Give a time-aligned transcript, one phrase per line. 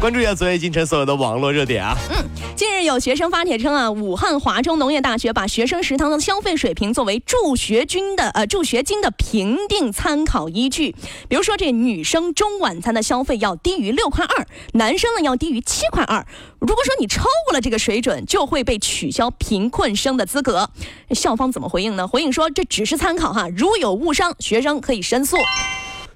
[0.00, 1.98] 关注一下昨夜今晨所有的网络热点啊。
[2.10, 2.24] 嗯，
[2.54, 10.94] 近日有学生发帖称啊，武汉华中农业大学把学生食堂的消费水平作为助学金的呃助学金的评定参考依据。
[11.28, 16.24] 比如说，这女生中晚餐的消费要低于六块二，男生呢要低于七块二。
[16.60, 20.70] 如果说你超过了这个水准，就会被取消贫困生的资格。
[21.10, 22.06] 校方怎么回应呢？
[22.06, 25.36] 回应说这只是参考哈，如有误伤，学生可以申诉。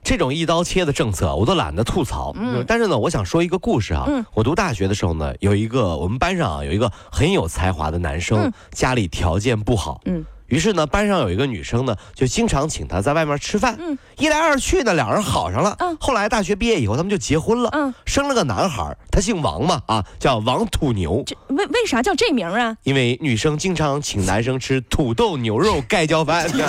[0.05, 2.33] 这种一刀切的政策，我都懒得吐槽。
[2.35, 4.05] 嗯，但是呢，我想说一个故事啊。
[4.09, 10.01] 嗯，我读大学的时候呢，有一个我们班上啊有一个很有才华的男生，家里条件不好。
[10.07, 13.77] 嗯，于是呢，班上有一个女生呢，就经常请他在外面吃饭。
[13.79, 15.77] 嗯，一来二去呢，两人好上了。
[15.79, 17.71] 嗯，后来大学毕业以后，他们就结婚了。
[17.73, 21.23] 嗯，生了个男孩，他姓王嘛，啊，叫王土牛。
[21.25, 22.77] 这为为啥叫这名啊？
[22.83, 26.51] 因为女生经常请男生吃土豆牛肉盖浇饭。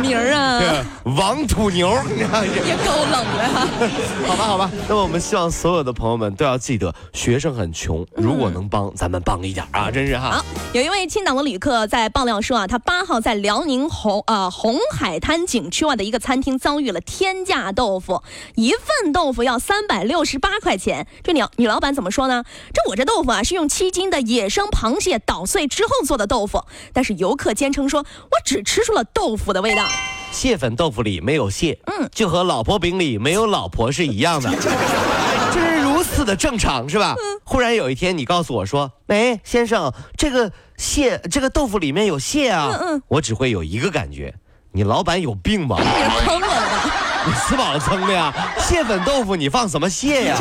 [0.00, 3.88] 名儿啊，王土牛， 也够冷的。
[4.26, 10.30] 好吧，好吧，那么我们希望所有的朋友们都要记得，学生很穷，如果能帮，咱们帮一点啊，真是哈。
[10.30, 18.22] 好，有一位青岛的旅客在爆料说啊，他八号在辽宁红呃红海滩景区外的一个餐厅遭遇了天价豆腐，
[18.54, 21.06] 一份豆腐要三百六十八块钱。
[21.22, 22.44] 这女女老板怎么说呢？
[22.72, 29.89] 这我这豆腐啊是用七斤的野生螃蟹捣碎之后做的豆腐，但是游客坚称说我只吃出了豆腐的味道。
[30.32, 34.50] 蟹粉豆腐里没有蟹，嗯，就和老婆饼里没有老婆是一样的，
[35.52, 37.14] 这是如此的正常，是吧？
[37.44, 44.34] 忽然有一天你告诉我说：“哎，先生，这个蟹，这个豆腐里面有蟹啊。”嗯嗯，我只会有一个感觉，
[44.72, 45.76] 你老板有病吧？
[45.82, 45.84] 你
[46.26, 46.92] 坑我吧？
[47.26, 48.32] 你吃饱了撑的呀？
[48.60, 50.38] 蟹粉豆腐你放什么蟹呀？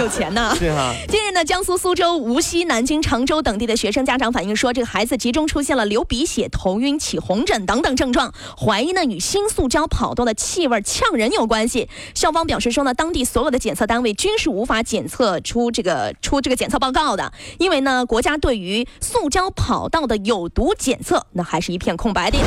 [0.00, 0.54] 有钱呢。
[0.58, 0.94] 是哈。
[1.08, 11.88] 近日呢，江苏苏州、无锡、南京、常州等地的学生家长反映说，这个孩子集中出现了流鼻血、头晕、起红疹等等症状，怀疑呢与新塑胶跑道的气味呛人有关系。
[12.14, 22.38] 校方表示说呢，当地所有的检测单位均是无法检测出这个出这个检测报告的，因为呢，国家对于塑胶跑道的有毒检测那还是一片空白的。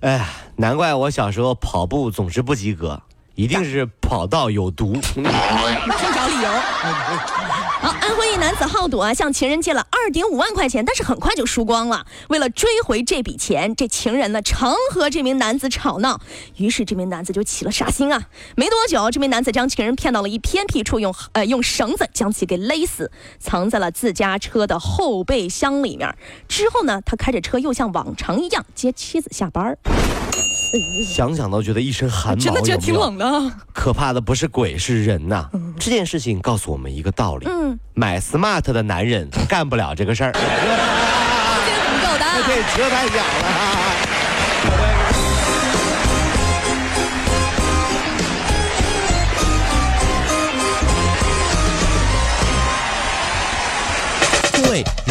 [0.00, 3.00] 哎呀，难怪我小时候跑步总是不及格。
[3.38, 6.48] 一定是跑道有毒，净找理由。
[7.80, 12.04] 好，安徽一男子好赌啊，向情人借了二点五万块钱，但是很快就输光了。
[12.30, 16.20] 为了追回这笔钱，这情人呢常和这名男子吵闹，
[16.56, 18.24] 于是这名男子就起了杀心啊。
[18.56, 26.12] 没多久，这名男子将情人骗到了一偏僻处，用呃用绳子将其给勒死，藏在了自家车的后备箱里面。
[26.48, 29.78] 之后呢，他开着车又像往常一样接妻子下班。
[31.04, 33.26] 想想都觉得一身寒毛，真的觉得挺冷的。
[33.72, 35.48] 可怕的不是鬼，是人呐！
[35.78, 40.32] 这件事情告诉我们一个道理：嗯，买 smart 的男人干不了这个事儿。
[40.34, 44.17] 这不够的， 对车太小了。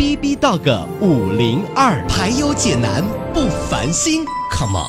[0.00, 4.88] B B Dog 五零二排忧解难不烦心，Come on！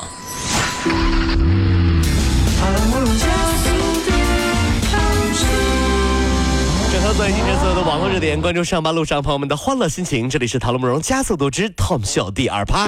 [6.94, 10.30] 整合最新所有的网络热点，关注上班路上朋友们的欢乐心情。
[10.30, 12.88] 这里是《陶乐慕容加速度之 Tom 秀》第二趴。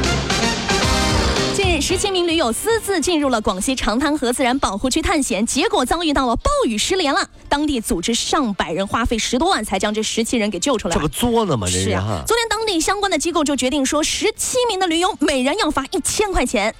[1.55, 7.27] 近日，十七名驴友私自进入了广西长滩河自然保护区探险，结果遭遇到了暴雨失联了。
[7.47, 10.93] 当地组织上百人，花费十多万才将这十七人给救出来。
[10.93, 11.67] 这不作呢吗？
[11.67, 12.23] 这是啊。
[12.25, 16.73] 昨天，当地相关的机构就决定说，十七名的驴友每人要罚一千块钱。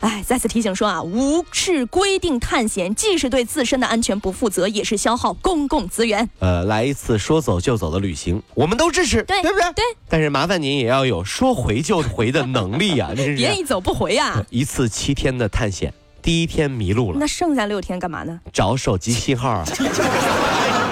[0.00, 6.28] 哎，再次提醒说啊，无视规定探险，既是对自身的安全不负责，也是消耗公共资源。
[6.38, 9.72] 呃，来一次说走就走的旅行，我们都支持，对对不对？
[9.72, 9.84] 对。
[10.08, 13.36] 但是麻烦您也要有说回就回的能力呀， 这是。
[13.36, 14.44] 别一走不回呀。
[14.50, 15.92] 一次七天的探险，
[16.22, 18.38] 第一天迷路了，那剩下六天干嘛呢？
[18.52, 19.64] 找手机信号啊。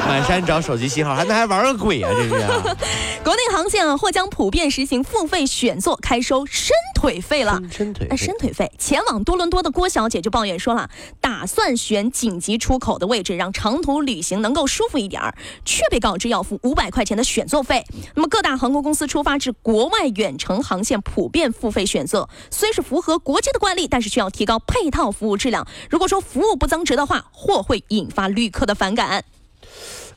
[0.06, 2.08] 满山找手机信号，还那还玩个鬼啊！
[2.12, 2.30] 这是。
[3.24, 6.72] 国内航线啊，或将普遍实行付费选座，开收深
[7.06, 7.62] 腿费了。
[7.70, 8.68] 伸腿哎，伸腿费。
[8.78, 15.32] 前往多伦多的郭小姐就抱怨说了，打算选紧急出口的位置，让长途旅行能够舒服一点儿，
[15.64, 17.84] 却被告知要付五百块钱的选座费。
[18.16, 25.64] 那么各大航空公司出发至国外远程航线普遍付费选座，虽是符合国际的惯例，但是需要提高配套服务质量。
[25.88, 29.22] 如果说服务不增值的话，或会引发旅客的反感。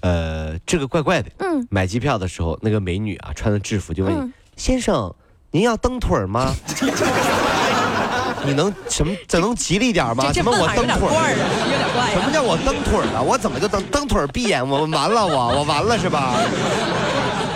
[0.02, 1.30] 呃，这个怪怪的。
[1.38, 5.16] 嗯，买机票的时候，那个美女啊，穿的制服就问你：“嗯先生，
[5.52, 6.54] 您要蹬腿儿吗？”
[8.46, 10.24] 你能什么怎能吉利点儿吗？
[10.28, 12.10] 这这怎么我蹬腿儿？
[12.14, 13.22] 什么叫我蹬腿儿了？
[13.22, 14.66] 我怎么就蹬蹬腿儿闭眼？
[14.68, 16.34] 我完了，我我完了是吧？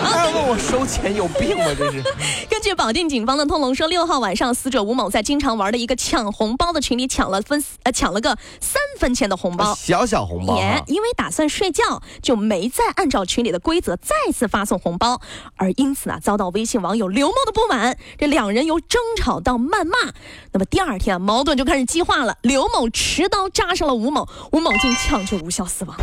[0.09, 1.65] 还要问我收钱，有病吗？
[1.77, 2.03] 这是。
[2.49, 9.73] 根据保定警方的通龙说，六号晚上，死者吴某在经常玩的一个抢红包的群里抢了分呃抢了个三分钱的红包。
[9.75, 15.21] 小小红包、也啊，因为打算睡觉，就没再按照群里的规则再次发送红包，
[15.55, 19.97] 而因此啊，遭到微信网友刘某的不满，这两人由争吵到谩骂。
[20.51, 25.97] 那么第二天啊，矛盾就开始激化了，刘某持刀扎伤了吴某，吴某竟抢救无效死亡。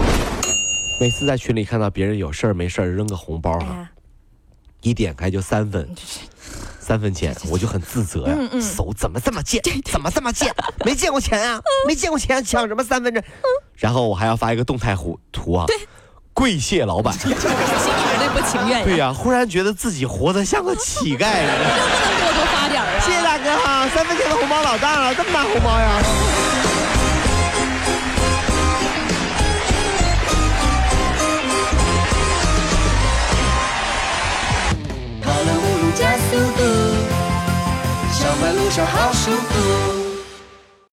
[1.00, 3.88] 每次在群里看到别人有事儿没事儿扔个红包哈、哎，
[4.82, 5.88] 一点开就三分，
[6.79, 9.62] 三分钱，我就很自责呀、嗯嗯手怎么这么贱？
[9.91, 10.55] 怎么这么贱？
[10.85, 11.58] 没见过钱啊？
[11.88, 13.25] 没见过钱，抢什么三分之？
[13.76, 15.64] 然后我还要发一个动态图图啊，
[16.35, 17.17] 跪谢老板。
[17.19, 21.64] 心里面那不情愿呀，对呀、忽然觉得自己活得像个乞丐似的。
[21.64, 23.00] 能不能给我多发点啊？
[23.00, 26.69] 谢谢大哥哈，三分钱的红包老大了，这么大红包呀！
[39.37, 39.80] 跑了